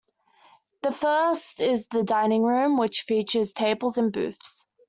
[0.81, 4.65] The first is the dining room which features tables and booths.